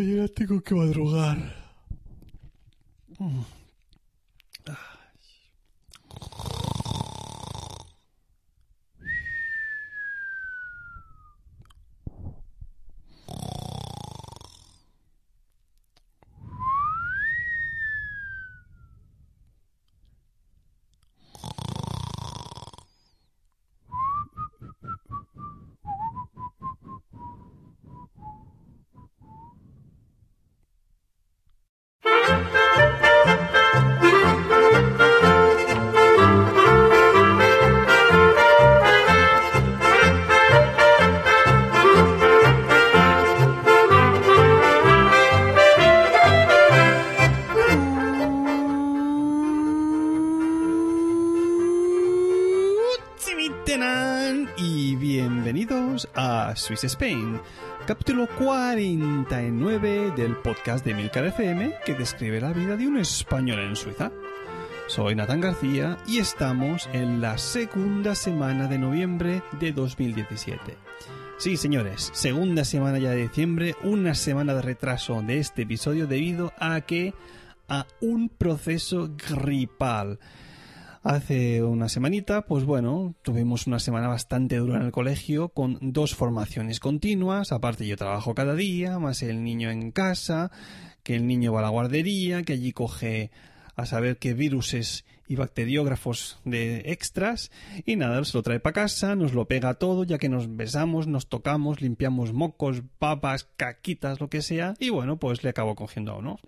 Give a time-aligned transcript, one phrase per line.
[0.00, 1.36] Mañana tengo que madrugar.
[56.50, 57.40] A Swiss Spain,
[57.86, 63.76] capítulo 49 del podcast de Milcar FM que describe la vida de un español en
[63.76, 64.10] Suiza.
[64.88, 70.76] Soy Nathan García y estamos en la segunda semana de noviembre de 2017.
[71.38, 76.52] Sí, señores, segunda semana ya de diciembre, una semana de retraso de este episodio debido
[76.58, 77.14] a que
[77.68, 80.18] a un proceso gripal.
[81.02, 86.14] Hace una semanita, pues bueno, tuvimos una semana bastante dura en el colegio con dos
[86.14, 90.50] formaciones continuas, aparte yo trabajo cada día, más el niño en casa,
[91.02, 93.30] que el niño va a la guardería, que allí coge
[93.76, 97.50] a saber qué viruses y bacteriógrafos de extras.
[97.86, 101.06] Y nada, se lo trae para casa, nos lo pega todo, ya que nos besamos,
[101.06, 106.12] nos tocamos, limpiamos mocos, papas, caquitas, lo que sea, y bueno, pues le acabo cogiendo
[106.12, 106.38] a uno.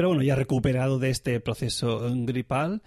[0.00, 2.80] Pero bueno, ya recuperado de este proceso gripal,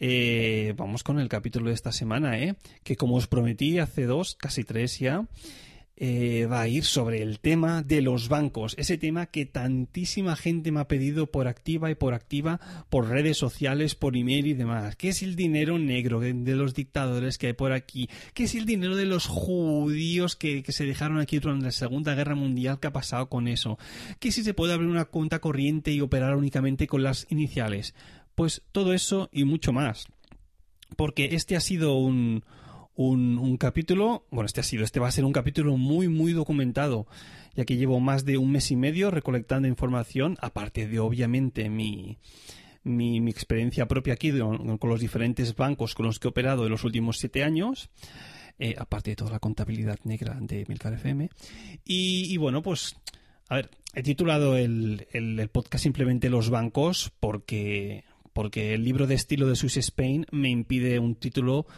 [0.00, 2.56] eh, vamos con el capítulo de esta semana, ¿eh?
[2.82, 5.24] que como os prometí hace dos, casi tres ya,
[6.00, 10.70] eh, va a ir sobre el tema de los bancos, ese tema que tantísima gente
[10.70, 14.94] me ha pedido por activa y por activa, por redes sociales, por email y demás.
[14.94, 18.08] ¿Qué es el dinero negro de, los dictadores que hay por aquí?
[18.32, 22.14] ¿Qué es el dinero de los judíos que, que se dejaron aquí durante la Segunda
[22.14, 22.78] Guerra Mundial?
[22.78, 23.76] ¿Qué ha pasado con eso?
[24.20, 27.96] ¿Qué si se puede abrir una cuenta corriente y operar únicamente con las iniciales?
[28.36, 30.06] Pues todo eso y mucho más.
[30.96, 32.44] Porque este ha sido un,
[32.98, 37.06] un, capítulo, bueno, este ha sido, este va a ser un capítulo muy, muy documentado,
[37.54, 42.18] ya que llevo más de un mes y medio recolectando información, aparte de obviamente mi,
[42.82, 46.72] mi, experiencia propia aquí con, con, los diferentes bancos con los que he operado en
[46.72, 47.88] los últimos siete años.
[48.58, 51.30] Eh, aparte de toda la contabilidad negra de Milcar FM.
[51.84, 52.96] Y, y bueno, pues,
[53.48, 58.02] a ver, he titulado el, el, el podcast simplemente Los bancos porque,
[58.32, 61.68] porque el libro de estilo de Swiss Spain me impide un título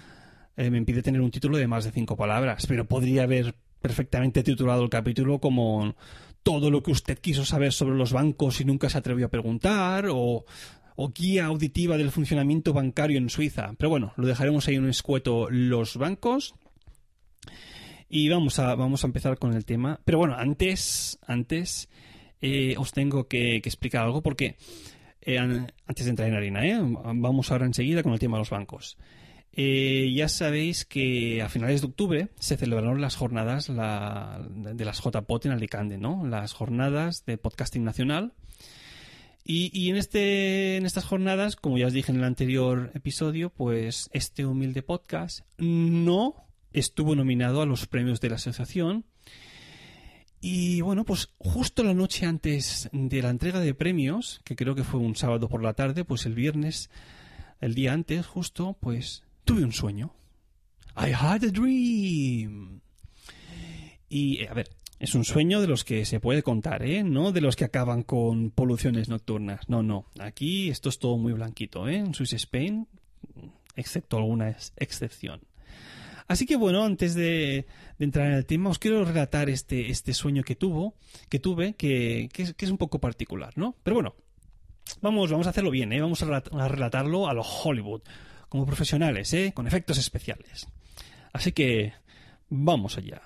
[0.61, 4.43] eh, me impide tener un título de más de cinco palabras, pero podría haber perfectamente
[4.43, 5.97] titulado el capítulo como
[6.43, 10.09] todo lo que usted quiso saber sobre los bancos y nunca se atrevió a preguntar,
[10.11, 10.45] o,
[10.97, 13.73] o guía auditiva del funcionamiento bancario en Suiza.
[13.79, 16.55] Pero bueno, lo dejaremos ahí en un escueto los bancos.
[18.11, 19.99] Y vamos a, vamos a empezar con el tema.
[20.05, 21.89] Pero bueno, antes, antes
[22.43, 24.57] eh, os tengo que, explicar algo porque
[25.23, 26.61] eh, antes de entrar en harina,
[27.15, 28.99] vamos ahora enseguida con el tema de los bancos.
[29.53, 35.47] Eh, ya sabéis que a finales de octubre se celebraron las jornadas de las JPOT
[35.47, 36.27] en Alicante, ¿no?
[36.27, 38.33] Las jornadas de podcasting nacional.
[39.43, 44.09] Y, en, este, en estas jornadas, como ya os dije en el anterior episodio, pues
[44.13, 46.37] este humilde podcast no
[46.73, 49.07] estuvo nominado a los premios de la asociación.
[50.41, 54.85] Y bueno, pues justo la noche antes de la entrega de premios, que creo que
[54.85, 56.89] fue un sábado por la tarde, pues el viernes,
[57.61, 60.15] el día antes, justo, pues tuve un sueño.
[60.97, 62.81] I had a dream.
[64.09, 64.69] Y, a ver,
[65.01, 67.03] es un sueño de los que se puede contar, ¿eh?
[67.03, 69.69] No de los que acaban con poluciones nocturnas.
[69.69, 70.07] No, no.
[70.21, 71.97] Aquí esto es todo muy blanquito, ¿eh?
[71.97, 72.87] En Swiss Spain,
[73.75, 75.41] excepto alguna excepción.
[76.29, 77.67] Así que bueno, antes de,
[77.99, 80.95] entrar en el tema, os quiero relatar este, este sueño que tuvo,
[81.29, 83.75] que tuve, que, es, un poco particular, ¿no?
[83.83, 84.15] Pero bueno,
[85.01, 86.01] vamos, vamos a hacerlo bien, ¿eh?
[86.01, 88.03] Vamos a relatarlo a lo Hollywood
[88.51, 89.53] como profesionales, ¿eh?
[89.55, 90.67] con efectos especiales.
[91.33, 91.95] Así que
[92.51, 93.23] vamos allá.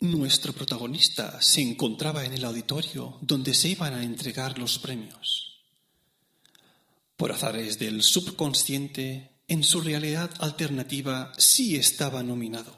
[0.00, 5.62] Nuestro protagonista se encontraba en el auditorio donde se iban a entregar los premios.
[7.16, 12.76] Por azares del subconsciente, en su realidad alternativa sí estaba nominado.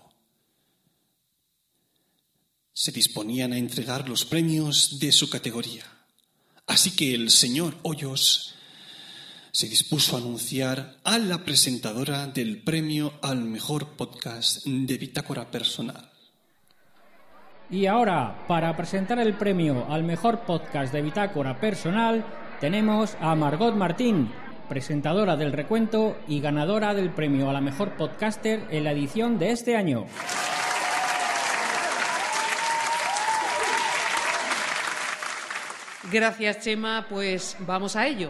[2.75, 5.92] Se disponían a entregar los premios de su categoría.
[6.73, 8.55] Así que el señor Hoyos
[9.51, 16.11] se dispuso a anunciar a la presentadora del premio al mejor podcast de Bitácora Personal.
[17.69, 22.25] Y ahora, para presentar el premio al mejor podcast de Bitácora Personal,
[22.59, 24.31] tenemos a Margot Martín,
[24.71, 29.51] presentadora del recuento y ganadora del premio a la mejor podcaster en la edición de
[29.51, 30.07] este año.
[36.13, 37.07] Gracias, Chema.
[37.09, 38.29] Pues vamos a ello.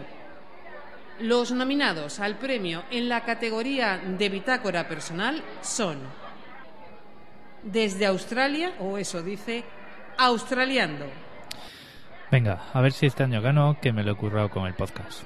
[1.19, 5.99] Los nominados al premio en la categoría de bitácora personal son
[7.61, 9.65] desde Australia, o eso dice,
[10.17, 11.05] Australiando.
[12.31, 15.23] Venga, a ver si este año gano, que me lo he currado con el podcast.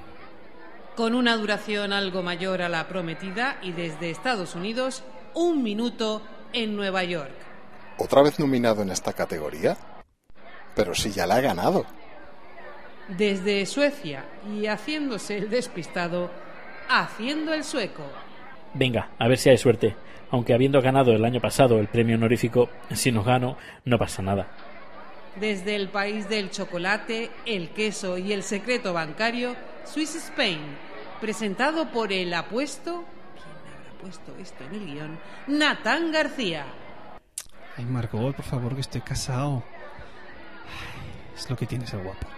[0.96, 6.22] Con una duración algo mayor a la prometida y desde Estados Unidos, un minuto
[6.52, 7.34] en Nueva York.
[7.98, 9.76] ¿Otra vez nominado en esta categoría?
[10.74, 11.86] Pero si ya la he ganado
[13.08, 16.30] desde Suecia y haciéndose el despistado,
[16.88, 18.04] haciendo el sueco.
[18.74, 19.96] Venga, a ver si hay suerte.
[20.30, 23.56] Aunque habiendo ganado el año pasado el premio honorífico, si no gano,
[23.86, 24.48] no pasa nada.
[25.36, 30.60] Desde el país del chocolate, el queso y el secreto bancario, Swiss Spain,
[31.20, 33.04] presentado por el apuesto.
[33.36, 35.18] ¿Quién habrá puesto esto en el guion?
[35.46, 36.66] Natán García.
[37.78, 39.62] Ay, Margot, por favor, que estoy casado.
[41.34, 42.37] es lo que tiene ser guapo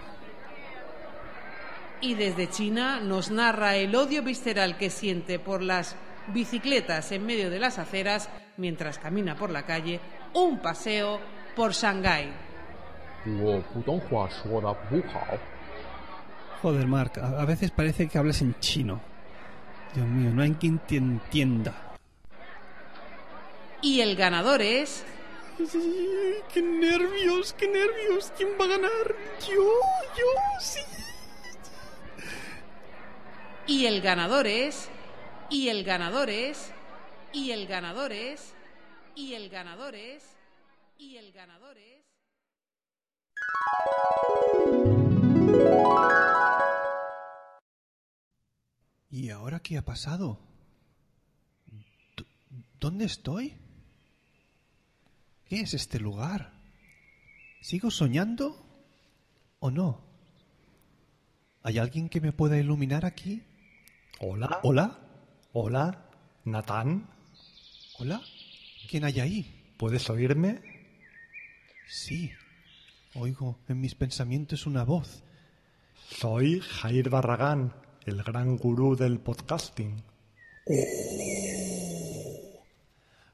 [2.01, 5.97] y desde China nos narra el odio visceral que siente por las
[6.29, 10.01] bicicletas en medio de las aceras mientras camina por la calle,
[10.35, 11.21] un paseo
[11.57, 12.33] por Shanghái.
[16.63, 19.01] Joder, Mark, a veces parece que hablas en chino.
[19.95, 21.75] Dios mío, no hay quien te entienda.
[23.83, 25.05] Y el ganador es...
[26.55, 28.33] ¡Qué nervios, qué nervios!
[28.37, 28.91] ¿Quién va a ganar?
[29.47, 29.63] Yo,
[30.17, 30.81] yo, sí.
[33.71, 34.91] Y el ganador es,
[35.49, 36.73] y el ganador es,
[37.33, 38.53] y el ganador es,
[39.15, 40.25] y el ganador es,
[40.99, 42.05] y el ganador es.
[49.09, 50.41] ¿Y ahora qué ha pasado?
[52.81, 53.57] ¿Dónde estoy?
[55.45, 56.53] ¿Qué es este lugar?
[57.61, 58.67] ¿Sigo soñando
[59.61, 60.03] o no?
[61.63, 63.45] ¿Hay alguien que me pueda iluminar aquí?
[64.23, 64.61] Hola.
[64.65, 64.99] Hola.
[65.55, 66.05] Hola.
[66.45, 67.09] Natán.
[67.99, 68.21] Hola.
[68.91, 69.73] ¿Quién hay ahí?
[69.79, 70.61] ¿Puedes oírme?
[71.89, 72.31] Sí.
[73.15, 75.23] Oigo en mis pensamientos una voz.
[76.11, 77.73] Soy Jair Barragán,
[78.05, 80.03] el gran gurú del podcasting.
[80.67, 80.75] ¡Oh!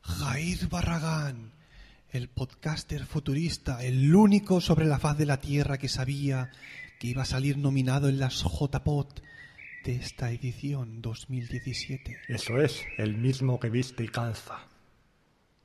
[0.02, 1.50] Jair Barragán,
[2.11, 6.52] el podcaster futurista, el único sobre la faz de la Tierra que sabía
[7.00, 9.21] que iba a salir nominado en las JPOT
[9.87, 12.19] de esta edición 2017.
[12.26, 14.66] Eso es, el mismo que viste y calza.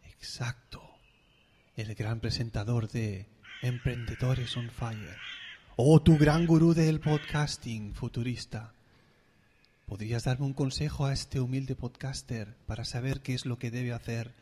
[0.05, 0.79] Exacto.
[1.75, 3.25] El gran presentador de
[3.63, 5.17] Emprendedores on Fire.
[5.75, 8.73] Oh, tu gran gurú del podcasting futurista.
[9.87, 13.91] ¿Podrías darme un consejo a este humilde podcaster para saber qué es lo que debe
[13.91, 14.33] hacer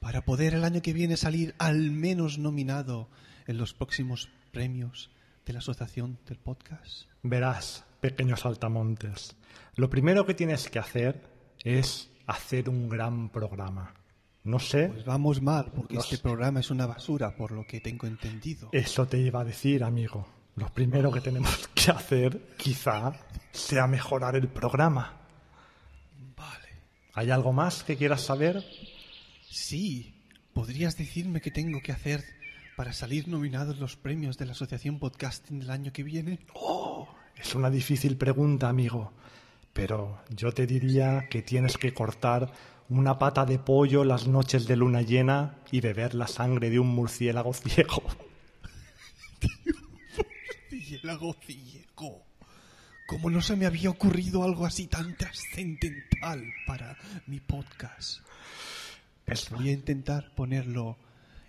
[0.00, 3.10] para poder el año que viene salir al menos nominado
[3.46, 5.10] en los próximos premios
[5.44, 7.02] de la Asociación del Podcast?
[7.22, 9.34] Verás, pequeños saltamontes,
[9.76, 11.22] lo primero que tienes que hacer
[11.62, 13.94] es hacer un gran programa.
[14.42, 16.22] No sé, Pues vamos mal, porque No este sé.
[16.22, 18.68] programa es una basura, por lo que tengo entendido.
[18.72, 20.26] eso te iba a decir, amigo.
[20.56, 23.14] Lo primero que tenemos que hacer, quizá,
[23.52, 25.14] sea mejorar el programa.
[26.36, 26.68] Vale.
[27.14, 28.62] ¿Hay algo más que quieras saber?
[29.48, 30.14] Sí,
[30.52, 32.22] ¿podrías decirme qué tengo que hacer
[32.76, 36.38] para salir nominado en los premios de la Asociación Podcasting del año que viene?
[37.36, 39.12] Es una difícil pregunta, amigo.
[39.72, 42.52] Pero yo te diría que tienes que cortar
[42.88, 46.88] una pata de pollo las noches de luna llena y beber la sangre de un
[46.88, 48.02] murciélago ciego.
[50.70, 52.24] Murciélago ciego.
[53.06, 58.20] ¿Cómo no se me había ocurrido algo así tan trascendental para mi podcast?
[59.50, 60.96] Voy a intentar ponerlo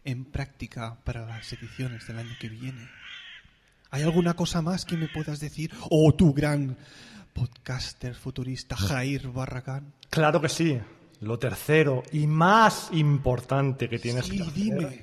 [0.03, 2.89] en práctica para las ediciones del año que viene.
[3.95, 5.71] ¿Hay alguna cosa más que me puedas decir?
[5.89, 6.75] Oh, tu gran
[7.31, 9.93] podcaster futurista Jair Barragán.
[10.09, 10.77] Claro que sí.
[11.21, 15.01] Lo tercero y más importante que tienes Sí, que hacer dime.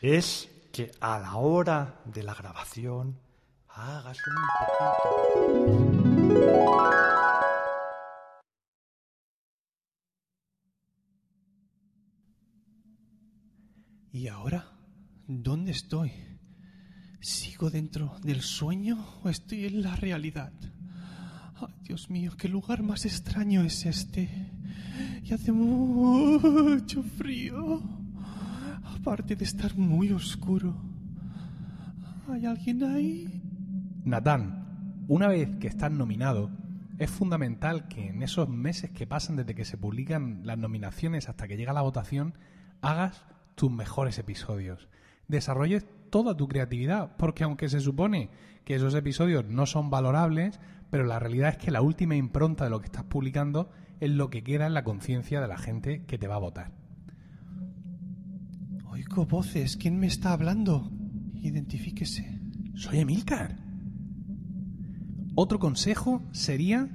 [0.00, 3.16] es que a la hora de la grabación
[3.68, 5.92] hagas un poquito.
[14.12, 14.66] ¿Y ahora?
[15.26, 16.12] ¿Dónde estoy?
[17.22, 20.52] ¿Sigo dentro del sueño o estoy en la realidad?
[21.54, 24.28] Ay, Dios mío, qué lugar más extraño es este.
[25.22, 27.80] Y hace mucho frío.
[28.82, 30.74] Aparte de estar muy oscuro.
[32.28, 33.40] ¿Hay alguien ahí?
[34.04, 36.50] Natán, una vez que estás nominado,
[36.98, 41.46] es fundamental que en esos meses que pasan desde que se publican las nominaciones hasta
[41.46, 42.34] que llega la votación,
[42.80, 43.22] hagas
[43.54, 44.88] tus mejores episodios.
[45.28, 48.28] Desarrolles toda tu creatividad, porque aunque se supone
[48.66, 52.70] que esos episodios no son valorables, pero la realidad es que la última impronta de
[52.70, 56.18] lo que estás publicando es lo que queda en la conciencia de la gente que
[56.18, 56.70] te va a votar.
[58.90, 59.78] Oigo voces.
[59.78, 60.92] ¿Quién me está hablando?
[61.40, 62.38] Identifíquese.
[62.74, 63.56] Soy Emilcar.
[65.34, 66.90] Otro consejo sería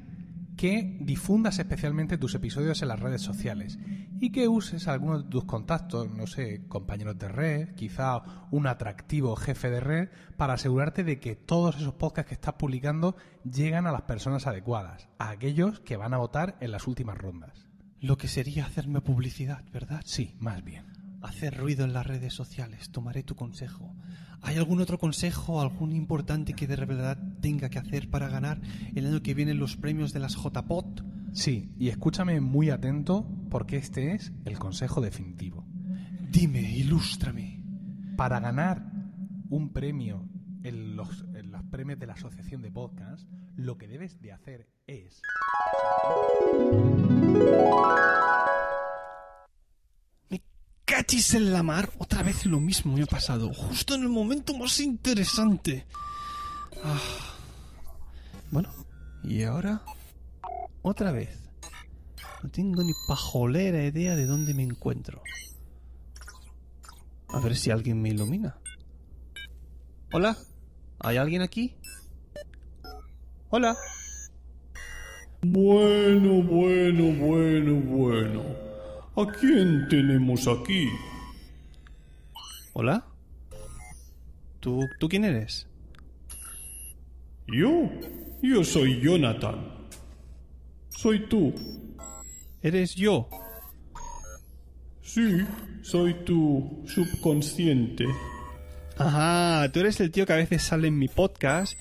[0.58, 3.78] que difundas especialmente tus episodios en las redes sociales
[4.20, 9.36] y que uses algunos de tus contactos, no sé, compañeros de red, quizá un atractivo
[9.36, 13.92] jefe de red, para asegurarte de que todos esos podcasts que estás publicando llegan a
[13.92, 17.68] las personas adecuadas, a aquellos que van a votar en las últimas rondas.
[18.02, 20.02] Lo que sería hacerme publicidad, ¿verdad?
[20.06, 20.97] Sí, más bien.
[21.28, 22.90] Hacer ruido en las redes sociales.
[22.90, 23.94] Tomaré tu consejo.
[24.42, 28.62] ¿Hay algún otro consejo, algún importante que de verdad tenga que hacer para ganar
[28.96, 31.04] el año que viene los premios de las JPOT?
[31.34, 35.66] Sí, y escúchame muy atento porque este es el consejo definitivo.
[36.32, 37.62] Dime, ilústrame.
[38.16, 38.90] Para ganar
[39.50, 40.30] un premio
[40.64, 44.70] en los, en los premios de la Asociación de Podcast, lo que debes de hacer
[44.88, 45.22] es...
[50.88, 51.92] Cachis en la mar.
[51.98, 53.54] Otra vez lo mismo me ha pasado.
[53.54, 55.86] Justo en el momento más interesante.
[56.82, 56.98] Ah.
[58.50, 58.70] Bueno,
[59.22, 59.82] y ahora
[60.82, 61.30] otra vez.
[62.42, 65.22] No tengo ni pajolera idea de dónde me encuentro.
[67.28, 68.58] A ver si alguien me ilumina.
[70.14, 70.38] Hola,
[71.00, 71.76] ¿hay alguien aquí?
[73.50, 73.76] Hola.
[75.42, 78.57] Bueno, bueno, bueno, bueno.
[79.18, 80.90] ¿A quién tenemos aquí?
[82.74, 83.04] Hola.
[84.60, 85.68] ¿Tú, ¿Tú quién eres?
[87.48, 87.90] Yo,
[88.44, 89.88] yo soy Jonathan.
[90.90, 91.52] Soy tú.
[92.62, 93.28] Eres yo.
[95.02, 95.40] Sí,
[95.82, 98.06] soy tu subconsciente.
[99.00, 101.74] Ajá, tú eres el tío que a veces sale en mi podcast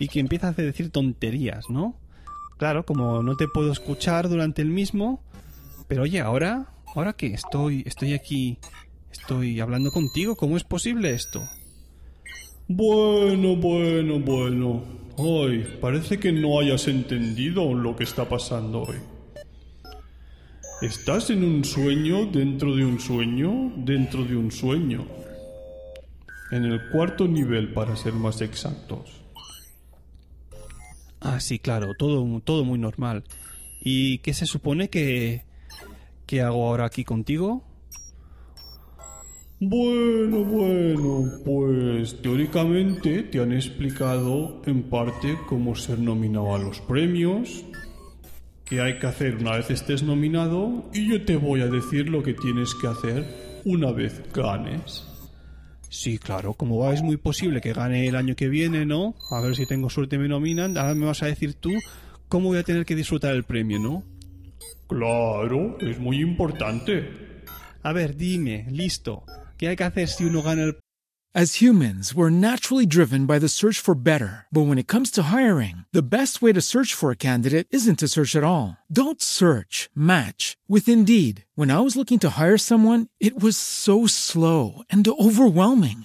[0.00, 1.94] y que empieza a decir tonterías, ¿no?
[2.58, 5.22] Claro, como no te puedo escuchar durante el mismo,
[5.86, 8.58] pero oye, ahora, ahora que estoy, estoy aquí,
[9.12, 11.42] estoy hablando contigo, ¿cómo es posible esto?
[12.68, 14.82] Bueno, bueno, bueno.
[15.18, 18.96] Ay, parece que no hayas entendido lo que está pasando hoy.
[20.80, 25.06] Estás en un sueño dentro de un sueño dentro de un sueño.
[26.52, 29.20] En el cuarto nivel, para ser más exactos.
[31.20, 33.24] Ah, sí, claro, todo, todo muy normal.
[33.82, 35.44] ¿Y qué se supone que,
[36.30, 37.64] que hago ahora aquí contigo?
[39.58, 47.64] Bueno, bueno, pues teóricamente te han explicado en parte cómo ser nominado a los premios,
[48.64, 52.22] qué hay que hacer una vez estés nominado y yo te voy a decir lo
[52.22, 53.26] que tienes que hacer
[53.64, 55.04] una vez ganes.
[55.88, 59.16] Sí, claro, como va, es muy posible que gane el año que viene, ¿no?
[59.32, 60.78] A ver si tengo suerte y me nominan.
[60.78, 61.72] Ahora me vas a decir tú
[62.28, 64.04] cómo voy a tener que disfrutar el premio, ¿no?
[64.90, 67.44] Claro, es muy importante.
[67.84, 69.24] A ver, dime, listo.
[69.56, 70.80] ¿Qué hay que hacer si uno gana el
[71.32, 74.46] As humans, we're naturally driven by the search for better.
[74.50, 78.00] But when it comes to hiring, the best way to search for a candidate isn't
[78.00, 78.78] to search at all.
[78.90, 81.44] Don't search, match with Indeed.
[81.54, 86.04] When I was looking to hire someone, it was so slow and overwhelming.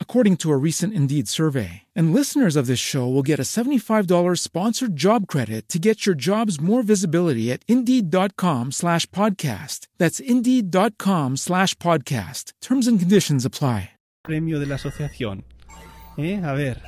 [0.00, 1.82] according to a recent Indeed survey.
[1.94, 4.08] And listeners of this show will get a $75
[4.40, 9.86] sponsored job credit to get your jobs more visibility at Indeed.com slash podcast.
[9.98, 12.52] That's Indeed.com slash podcast.
[12.60, 13.90] Terms and conditions apply.
[14.28, 15.44] premio de la asociación?
[16.18, 16.40] ¿Eh?
[16.44, 16.82] A ver.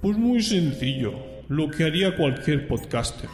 [0.00, 1.12] Pues muy sencillo,
[1.48, 3.28] lo que haría cualquier podcaster.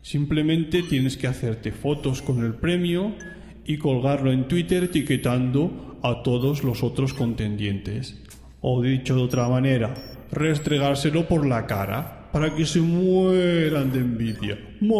[0.00, 3.16] Simplemente tienes que hacerte fotos con el premio
[3.64, 8.14] y colgarlo en Twitter etiquetando a todos los otros contendientes.
[8.60, 9.94] O dicho de otra manera,
[10.30, 14.58] restregárselo por la cara para que se mueran de envidia.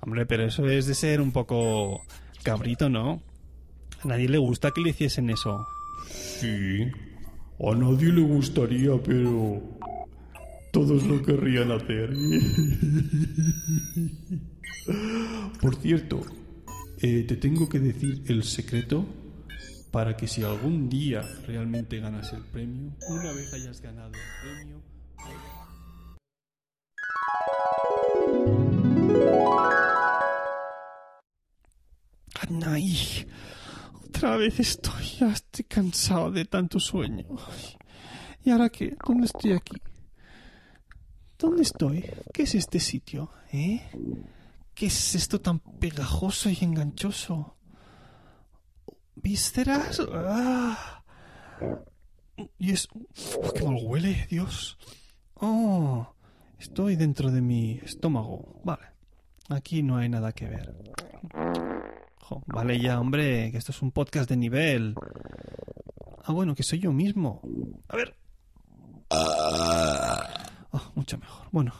[0.00, 2.02] Hombre, pero eso es de ser un poco
[2.42, 3.20] cabrito, ¿no?
[4.02, 5.66] A nadie le gusta que le hiciesen eso.
[6.08, 6.86] Sí,
[7.58, 9.60] a nadie le gustaría, pero
[10.72, 12.10] todos lo querrían hacer.
[15.60, 16.20] Por cierto,
[17.00, 19.06] eh, te tengo que decir el secreto
[19.94, 24.82] para que si algún día realmente ganas el premio, una vez hayas ganado el premio...
[32.66, 33.24] Ay,
[34.08, 37.26] otra vez estoy, ya estoy cansado de tanto sueño.
[38.42, 38.96] ¿Y ahora qué?
[39.06, 39.76] ¿Dónde estoy aquí?
[41.38, 42.04] ¿Dónde estoy?
[42.32, 43.30] ¿Qué es este sitio?
[43.52, 43.80] ¿Eh?
[44.74, 47.54] ¿Qué es esto tan pegajoso y enganchoso?
[49.24, 50.02] ¿Vísceras?
[50.12, 51.02] ¡Ah!
[52.58, 52.86] Y es...
[52.92, 54.76] ¡Oh, ¡Qué mal huele, Dios!
[55.36, 56.14] ¡Oh!
[56.58, 58.60] Estoy dentro de mi estómago.
[58.64, 58.82] Vale.
[59.48, 60.76] Aquí no hay nada que ver.
[62.20, 64.94] Jo, vale ya, hombre, que esto es un podcast de nivel.
[66.22, 67.40] Ah, bueno, que soy yo mismo.
[67.88, 68.14] A ver.
[69.08, 71.48] Oh, mucho mejor.
[71.50, 71.72] Bueno,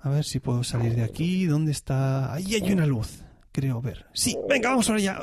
[0.00, 1.46] a ver si puedo salir de aquí.
[1.46, 2.34] ¿Dónde está?
[2.34, 3.24] Ahí hay una luz.
[3.54, 4.04] Creo ver.
[4.12, 5.22] Sí, venga, vamos ahora ya.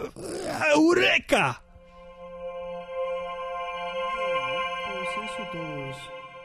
[0.73, 1.61] ¡Eureka!
[4.87, 5.97] Pues eso todo es.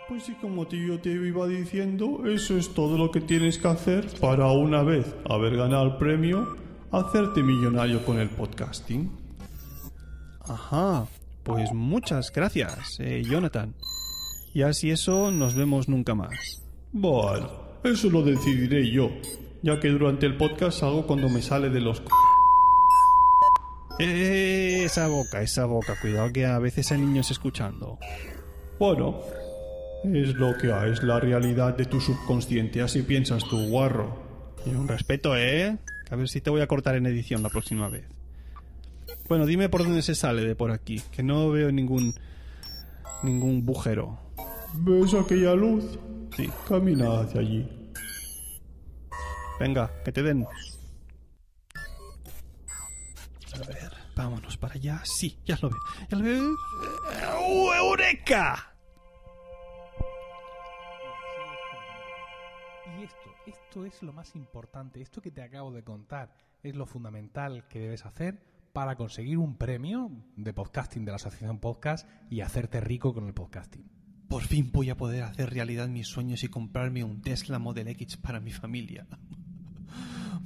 [0.08, 4.08] Pues sí, como tío te iba diciendo, eso es todo lo que tienes que hacer
[4.20, 6.56] para una vez haber ganado el premio,
[6.90, 9.08] hacerte millonario con el podcasting.
[10.40, 11.06] Ajá,
[11.44, 13.76] pues muchas gracias, eh, Jonathan.
[14.52, 16.64] Y así eso, nos vemos nunca más.
[16.90, 17.48] Bueno,
[17.84, 19.10] eso lo decidiré yo,
[19.66, 21.98] ya que durante el podcast salgo cuando me sale de los...
[21.98, 22.04] c-
[23.98, 27.98] Eh, esa boca, esa boca, cuidado que a veces hay niños escuchando.
[28.78, 29.20] Bueno,
[30.04, 34.22] es lo que hay, es la realidad de tu subconsciente, así piensas tú, guarro.
[34.66, 35.76] Y un respeto, ¿eh?
[36.10, 38.04] A ver si te voy a cortar en edición la próxima vez.
[39.28, 42.14] Bueno, dime por dónde se sale de por aquí, que no veo ningún
[43.22, 44.18] ningún bujero.
[44.74, 45.98] ¿Ves aquella luz?
[46.36, 46.50] Sí.
[46.68, 47.66] Camina hacia allí.
[49.58, 50.46] Venga, que te den.
[53.54, 55.00] A ver, vámonos para allá.
[55.04, 55.80] Sí, ya lo veo.
[56.10, 56.54] Ya lo veo.
[57.48, 58.74] ¡Uh, ¡Eureka!
[62.98, 65.00] Y esto, esto es lo más importante.
[65.00, 68.42] Esto que te acabo de contar es lo fundamental que debes hacer
[68.74, 73.32] para conseguir un premio de podcasting de la Asociación Podcast y hacerte rico con el
[73.32, 73.90] podcasting.
[74.28, 78.18] Por fin voy a poder hacer realidad mis sueños y comprarme un Tesla Model X
[78.18, 79.06] para mi familia.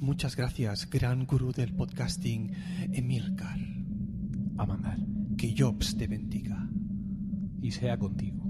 [0.01, 2.51] Muchas gracias, gran gurú del podcasting,
[2.91, 3.59] Emilcar.
[4.57, 4.97] A mandar.
[5.37, 6.67] Que Jobs te bendiga.
[7.61, 8.41] Y sea contigo.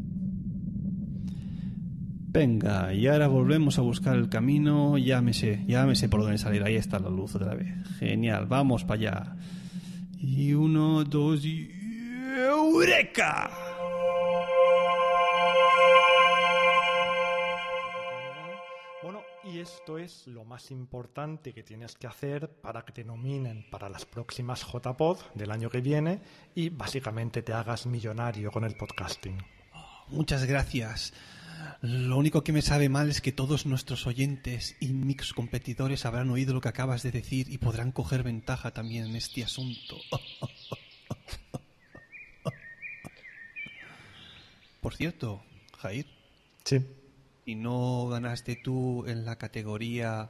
[2.30, 4.98] Venga, y ahora volvemos a buscar el camino.
[4.98, 6.64] Ya me sé, ya me sé por dónde salir.
[6.64, 7.86] Ahí está la luz otra vez.
[8.00, 9.36] Genial, vamos para allá.
[10.18, 11.70] Y uno, dos y...
[12.48, 13.71] ¡Eureka!
[19.62, 24.06] Esto es lo más importante que tienes que hacer para que te nominen para las
[24.06, 26.20] próximas JPod del año que viene
[26.56, 29.38] y básicamente te hagas millonario con el podcasting.
[30.08, 31.14] Muchas gracias.
[31.82, 36.32] Lo único que me sabe mal es que todos nuestros oyentes y mix competidores habrán
[36.32, 39.98] oído lo que acabas de decir y podrán coger ventaja también en este asunto.
[44.82, 45.44] Por cierto,
[45.78, 46.08] Jair.
[46.64, 46.84] Sí.
[47.46, 50.30] ¿Y no ganaste tú en la categoría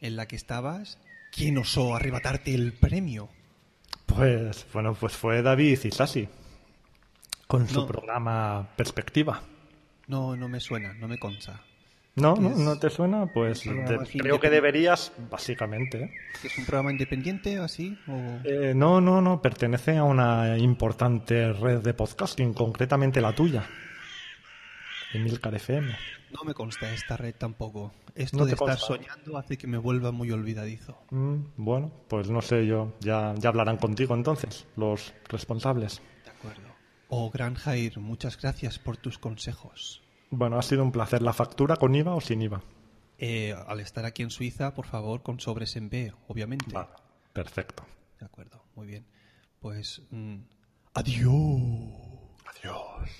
[0.00, 0.98] en la que estabas?
[1.32, 3.28] ¿Quién osó arrebatarte el premio?
[4.06, 6.28] Pues bueno, pues fue David Isasi
[7.46, 7.86] con su No.
[7.86, 9.42] programa Perspectiva.
[10.06, 11.60] No, no me suena, no me consta.
[12.14, 12.34] ¿No?
[12.34, 12.50] ¿Qué ¿No?
[12.50, 13.26] ¿No te suena?
[13.26, 13.62] Pues
[14.18, 16.04] creo que deberías, básicamente.
[16.04, 16.10] ¿eh?
[16.44, 17.96] ¿Es un programa independiente o así?
[18.06, 18.38] O...
[18.44, 23.64] Eh, no, no, no, pertenece a una importante red de podcasting, concretamente la tuya.
[25.14, 25.94] Emilcar FM.
[26.32, 27.92] No me consta esta red tampoco.
[28.14, 28.86] Esto No de estar consta.
[28.86, 30.98] soñando hace que me vuelva muy olvidadizo.
[31.10, 32.94] Mm, bueno, pues no sé yo.
[33.00, 36.00] Ya, ya hablarán contigo entonces, los responsables.
[36.24, 36.68] De acuerdo.
[37.08, 40.02] Oh, Gran Jair, muchas gracias por tus consejos.
[40.30, 41.20] Bueno, ha sido un placer.
[41.22, 42.62] ¿La factura con IVA o sin IVA?
[43.18, 46.72] Eh, al estar aquí en Suiza, por favor, con sobres en B, obviamente.
[46.72, 46.88] Vale,
[47.32, 47.84] perfecto.
[48.18, 49.06] De acuerdo, muy bien.
[49.60, 50.02] Pues...
[50.10, 50.36] mm,
[50.94, 51.32] adiós.
[52.46, 53.10] Adiós.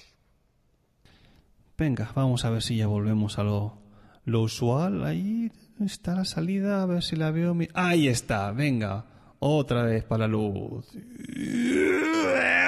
[1.83, 3.77] Venga, vamos a ver si ya volvemos a lo,
[4.25, 5.05] lo usual.
[5.05, 5.51] Ahí
[5.85, 7.57] está la salida, a ver si la veo.
[7.75, 9.05] Ahí está, venga.
[9.41, 10.87] Otra vez para la luz.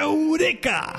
[0.02, 0.96] ¡Eureka!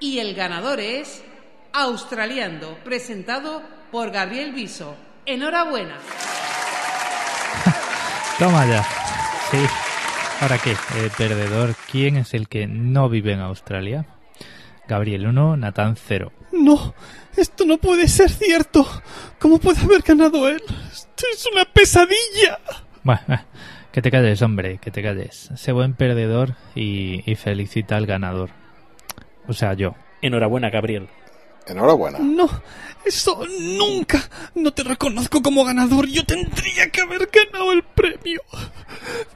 [0.00, 1.22] Y el ganador es
[1.72, 4.94] Australiando, presentado por Gabriel Viso.
[5.24, 5.96] Enhorabuena.
[8.38, 8.82] Toma ya.
[9.50, 9.58] Sí.
[10.40, 10.72] ¿Ahora qué?
[10.72, 14.06] Eh, perdedor, ¿quién es el que no vive en Australia?
[14.86, 16.32] Gabriel 1, Natán 0.
[16.52, 16.94] No,
[17.36, 18.86] esto no puede ser cierto.
[19.38, 20.62] ¿Cómo puede haber ganado él?
[20.92, 22.58] Esto es una pesadilla.
[23.02, 23.40] Bueno, eh,
[23.92, 25.50] que te calles, hombre, que te calles.
[25.56, 28.50] Sé buen perdedor y, y felicita al ganador.
[29.48, 29.94] O sea, yo.
[30.22, 31.08] Enhorabuena, Gabriel.
[31.66, 32.18] Enhorabuena.
[32.20, 32.48] No,
[33.04, 34.22] eso nunca.
[34.54, 36.06] No te reconozco como ganador.
[36.06, 38.40] Yo tendría que haber ganado el premio.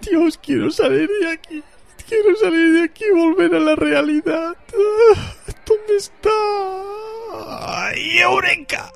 [0.01, 1.63] Dios, quiero salir de aquí.
[2.09, 4.57] Quiero salir de aquí y volver a la realidad.
[5.67, 6.31] ¿Dónde está?
[7.33, 8.93] ¡Ay, ¡Eureka!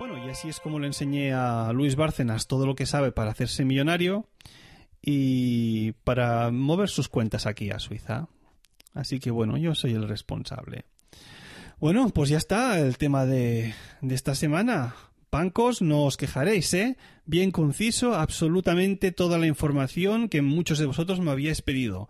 [0.00, 3.30] Bueno, y así es como le enseñé a Luis Bárcenas todo lo que sabe para
[3.30, 4.26] hacerse millonario
[5.00, 8.28] y para mover sus cuentas aquí a Suiza.
[8.94, 10.84] Así que bueno, yo soy el responsable.
[11.80, 14.94] Bueno, pues ya está el tema de, de esta semana.
[15.30, 16.96] Bancos, no os quejaréis, ¿eh?
[17.24, 22.08] Bien conciso, absolutamente toda la información que muchos de vosotros me habíais pedido.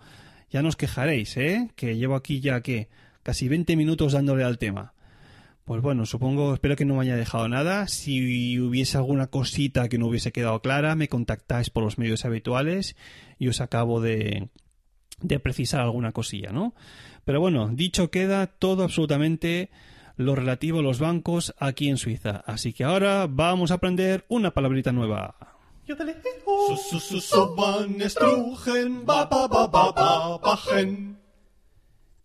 [0.51, 1.71] Ya no os quejaréis, ¿eh?
[1.77, 2.89] Que llevo aquí ya, que
[3.23, 4.95] Casi 20 minutos dándole al tema.
[5.65, 7.87] Pues bueno, supongo, espero que no me haya dejado nada.
[7.87, 12.97] Si hubiese alguna cosita que no hubiese quedado clara, me contactáis por los medios habituales
[13.39, 14.49] y os acabo de,
[15.21, 16.75] de precisar alguna cosilla, ¿no?
[17.25, 19.71] Pero bueno, dicho queda todo absolutamente
[20.17, 22.43] lo relativo a los bancos aquí en Suiza.
[22.47, 25.37] Así que ahora vamos a aprender una palabrita nueva.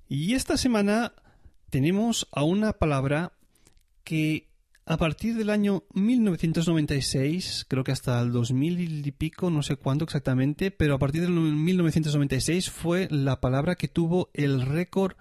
[0.10, 1.13] Y esta semana
[1.69, 3.34] tenemos a una palabra
[4.04, 4.46] que
[4.88, 10.06] a partir del año 1996, creo que hasta el 2000 y pico, no sé cuándo
[10.06, 15.15] exactamente, pero a partir del 1996 fue la palabra que tuvo el récord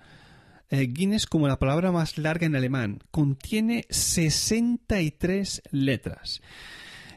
[0.70, 3.00] eh, Guinness como la palabra más larga en alemán.
[3.10, 6.42] Contiene 63 letras.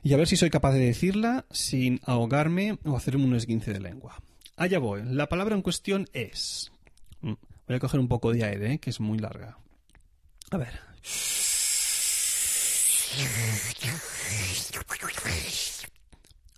[0.01, 3.79] Y a ver si soy capaz de decirla sin ahogarme o hacerme un esguince de
[3.79, 4.21] lengua.
[4.55, 5.03] Allá voy.
[5.05, 6.71] La palabra en cuestión es...
[7.21, 7.33] Mm,
[7.69, 8.79] Voy a coger un poco de aire, ¿eh?
[8.79, 9.59] que es muy larga.
[10.49, 10.79] A ver.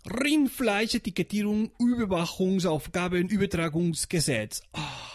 [0.06, 4.62] Rindfleisch-Etikettierung, Überwachungsaufgaben, Übertragungsgesetz.
[4.74, 5.12] Ah,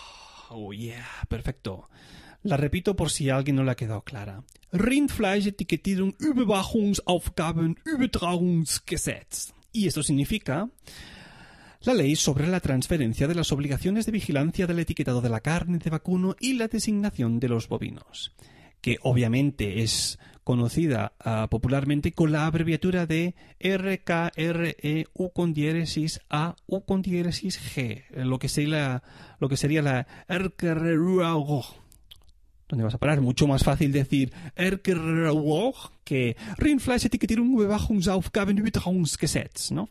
[0.50, 1.88] Oh, yeah, perfecto.
[2.42, 4.44] La repito por si alguien no le ha quedado clara.
[4.72, 9.52] Rindfleisch-Etikettierung, Überwachungsaufgaben, Übertragungsgesetz.
[9.72, 10.70] Y esto significa
[11.82, 15.78] la ley sobre la transferencia de las obligaciones de vigilancia del etiquetado de la carne
[15.78, 18.32] de vacuno y la designación de los bovinos.
[18.80, 26.84] Que obviamente es conocida ah, popularmente con la abreviatura de RKREU con diéresis A U
[26.84, 29.02] con diéresis G, lo que sería la,
[29.40, 30.06] lo que sería la.
[32.68, 33.20] ¿Dónde vas a parar?
[33.20, 35.72] Mucho más fácil decir RKREU
[36.04, 39.88] que Rindfleisch Etikettierung Überwachungsaufgaben Übertragungsgesetz, ¿no?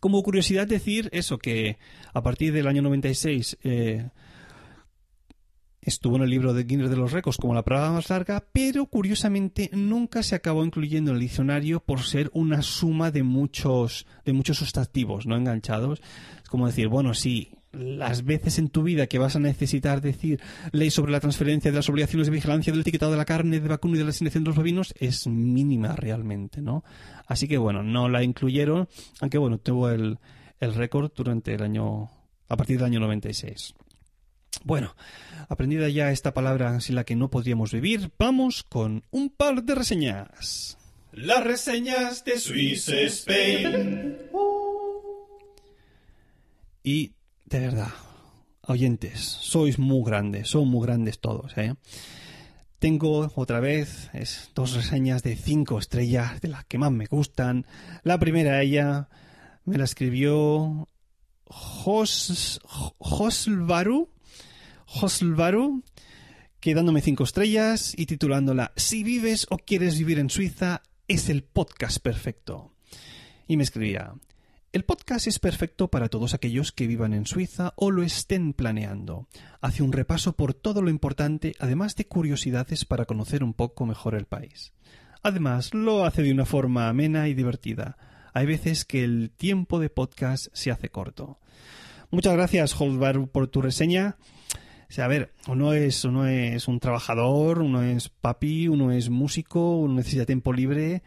[0.00, 1.78] Como curiosidad decir eso, que
[2.12, 4.08] a partir del año 96 eh,
[5.84, 8.86] estuvo en el libro de Guinness de los Récords como la palabra más larga, pero
[8.86, 14.32] curiosamente nunca se acabó incluyendo en el diccionario por ser una suma de muchos, de
[14.32, 16.00] muchos sustantivos, no enganchados.
[16.42, 20.40] Es como decir, bueno, sí, las veces en tu vida que vas a necesitar decir
[20.72, 23.68] ley sobre la transferencia de las obligaciones de vigilancia del etiquetado de la carne, de
[23.68, 26.84] vacuno y de la asignación de los bovinos es mínima realmente, ¿no?
[27.26, 28.88] Así que bueno, no la incluyeron,
[29.20, 30.18] aunque bueno, tuvo el,
[30.60, 32.10] el récord durante el año,
[32.48, 33.74] a partir del año 96.
[34.64, 34.94] Bueno,
[35.48, 39.74] aprendida ya esta palabra sin la que no podríamos vivir, vamos con un par de
[39.74, 40.78] reseñas.
[41.12, 44.18] Las reseñas de Swiss Spain.
[46.82, 47.12] Y
[47.46, 47.92] de verdad,
[48.62, 51.74] oyentes, sois muy grandes, son muy grandes todos, ¿eh?
[52.78, 57.64] Tengo otra vez es, dos reseñas de cinco estrellas, de las que más me gustan.
[58.02, 59.08] La primera, ella,
[59.64, 60.88] me la escribió
[61.46, 62.60] Jos,
[62.98, 64.10] Josvaru,
[64.94, 65.82] Josvaru,
[66.60, 71.42] que dándome cinco estrellas y titulándola Si vives o quieres vivir en Suiza, es el
[71.42, 72.72] podcast perfecto.
[73.48, 74.14] Y me escribía,
[74.72, 79.26] el podcast es perfecto para todos aquellos que vivan en Suiza o lo estén planeando.
[79.60, 84.14] Hace un repaso por todo lo importante, además de curiosidades para conocer un poco mejor
[84.14, 84.74] el país.
[85.24, 87.96] Además, lo hace de una forma amena y divertida.
[88.32, 91.40] Hay veces que el tiempo de podcast se hace corto.
[92.12, 94.16] Muchas gracias, Holzbar, por tu reseña.
[94.88, 99.10] O sea, a ver, uno es, uno es un trabajador, uno es papi, uno es
[99.10, 101.02] músico, uno necesita tiempo libre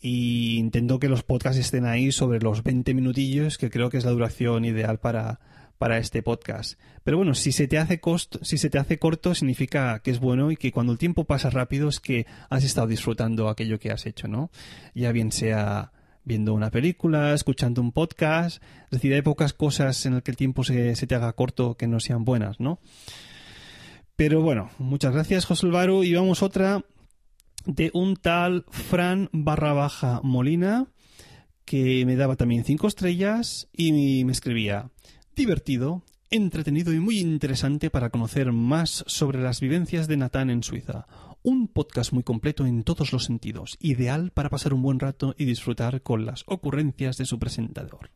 [0.00, 4.04] y intento que los podcasts estén ahí sobre los 20 minutillos, que creo que es
[4.04, 5.40] la duración ideal para,
[5.78, 6.78] para este podcast.
[7.04, 10.20] Pero bueno, si se te hace costo, si se te hace corto significa que es
[10.20, 13.90] bueno y que cuando el tiempo pasa rápido es que has estado disfrutando aquello que
[13.90, 14.50] has hecho, ¿no?
[14.94, 15.93] Ya bien sea
[16.24, 20.36] viendo una película, escuchando un podcast, es decir, hay pocas cosas en las que el
[20.36, 22.80] tiempo se, se te haga corto que no sean buenas, ¿no?
[24.16, 26.04] Pero bueno, muchas gracias, José Alvaro.
[26.04, 26.84] Y vamos otra
[27.66, 30.86] de un tal Fran barra baja Molina
[31.64, 34.90] que me daba también cinco estrellas y me escribía
[35.34, 41.06] divertido, entretenido y muy interesante para conocer más sobre las vivencias de Natán en Suiza.
[41.46, 45.44] Un podcast muy completo en todos los sentidos, ideal para pasar un buen rato y
[45.44, 48.08] disfrutar con las ocurrencias de su presentador.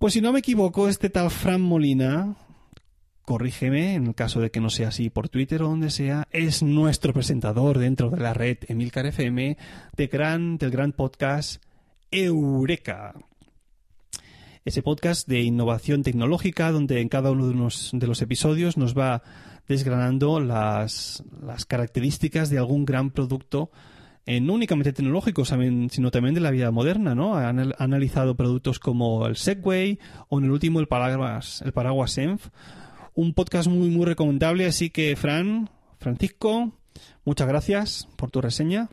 [0.00, 2.34] Pues si no me equivoco, este tal Fran Molina
[3.24, 6.64] corrígeme en el caso de que no sea así por Twitter o donde sea, es
[6.64, 9.56] nuestro presentador dentro de la red Emilcar FM
[9.96, 11.62] de gran, del gran podcast
[12.10, 13.14] Eureka.
[14.64, 19.22] Ese podcast de innovación tecnológica donde en cada uno de, de los episodios nos va
[19.68, 23.70] desgranando las, las características de algún gran producto
[24.24, 27.34] eh, no únicamente tecnológico, sino también de la vida moderna, ¿no?
[27.34, 29.98] Ha analizado productos como el Segway
[30.28, 32.46] o en el último el paraguas, el paraguas Enf
[33.14, 34.66] un podcast muy, muy recomendable.
[34.66, 36.72] Así que, Fran, Francisco,
[37.24, 38.88] muchas gracias por tu reseña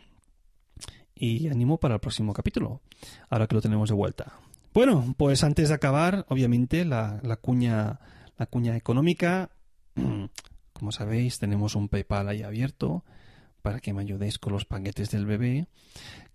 [1.13, 2.81] y ánimo para el próximo capítulo,
[3.29, 4.39] ahora que lo tenemos de vuelta.
[4.73, 7.99] Bueno, pues antes de acabar, obviamente, la, la cuña,
[8.37, 9.51] la cuña económica.
[10.79, 13.03] Como sabéis, tenemos un PayPal ahí abierto
[13.61, 15.67] para que me ayudéis con los paquetes del bebé.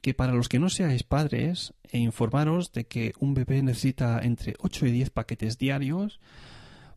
[0.02, 4.54] Que para los que no seáis padres, e informaros de que un bebé necesita entre
[4.58, 6.20] 8 y 10 paquetes diarios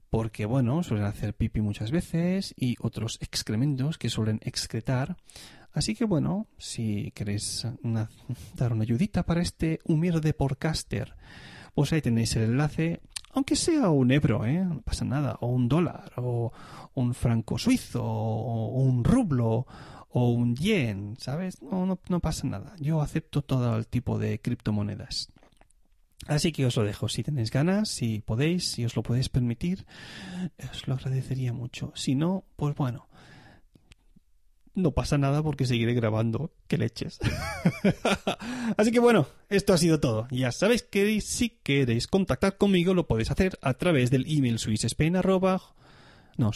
[0.10, 5.18] porque bueno, suelen hacer pipi muchas veces y otros excrementos que suelen excretar.
[5.74, 7.68] Así que bueno, si queréis
[8.56, 11.16] dar una ayudita para este humilde podcaster,
[11.76, 14.64] pues ahí tenéis el enlace, aunque sea un euro, ¿eh?
[14.64, 16.52] no pasa nada, o un dólar, o
[16.96, 19.66] un franco suizo, o un rublo,
[20.10, 21.62] o un yen, ¿sabes?
[21.62, 22.76] No, no, no pasa nada.
[22.80, 25.32] Yo acepto todo el tipo de criptomonedas.
[26.26, 27.08] Así que os lo dejo.
[27.08, 29.86] Si tenéis ganas, si podéis, si os lo podéis permitir,
[30.72, 31.92] os lo agradecería mucho.
[31.96, 33.07] Si no, pues bueno,
[34.78, 36.52] no pasa nada porque seguiré grabando.
[36.68, 37.20] Que leches.
[38.78, 40.28] Así que bueno, esto ha sido todo.
[40.30, 45.14] Ya sabéis que si queréis contactar conmigo lo podéis hacer a través del email swissspain
[46.38, 46.52] no,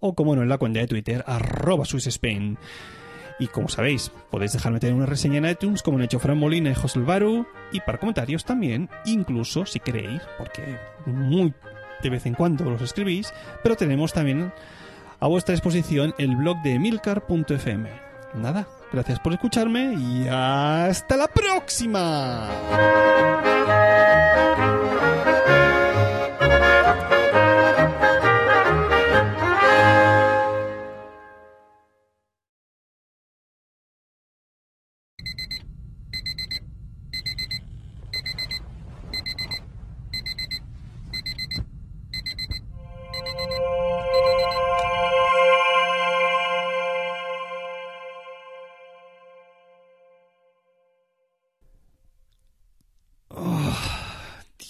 [0.00, 2.58] o como no en la cuenta de Twitter arroba swissspain.
[3.38, 6.70] Y como sabéis, podéis dejarme tener una reseña en iTunes como han hecho Fran Molina
[6.70, 7.46] y José Alvaro.
[7.72, 11.52] Y para comentarios también, incluso si queréis, porque muy
[12.02, 13.32] de vez en cuando los escribís.
[13.62, 14.52] Pero tenemos también
[15.20, 17.90] a vuestra disposición el blog de emilcar.fm.
[18.34, 22.48] Nada, gracias por escucharme y hasta la próxima.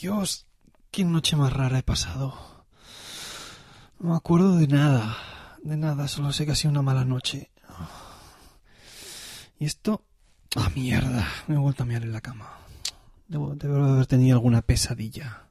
[0.00, 0.46] Dios,
[0.92, 2.64] qué noche más rara he pasado.
[3.98, 5.16] No me acuerdo de nada,
[5.64, 7.50] de nada, solo sé que ha sido una mala noche.
[9.58, 10.04] Y esto...
[10.54, 11.26] ¡Ah, mierda!
[11.48, 12.48] Me he vuelto a mirar en la cama.
[13.26, 15.48] Debo, debo haber tenido alguna pesadilla.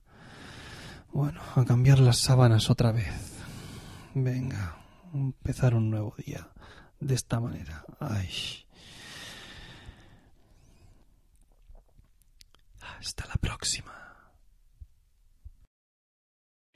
[1.12, 3.14] Bueno, a cambiar las sábanas otra vez.
[4.14, 4.78] Venga,
[5.14, 6.48] empezar un nuevo día.
[7.02, 7.84] De esta manera.
[8.00, 8.30] Ay.
[12.98, 14.07] Hasta la próxima.